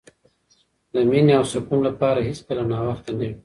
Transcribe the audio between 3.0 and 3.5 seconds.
نه وي.